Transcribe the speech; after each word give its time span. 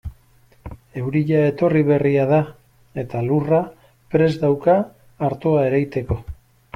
Euria 1.01 1.41
etorri 1.49 1.83
berria 1.89 2.23
da 2.31 2.39
eta 3.03 3.21
lurra 3.27 3.59
prest 4.15 4.47
dauka 4.47 4.79
artoa 5.29 5.67
ereiteko. 5.71 6.19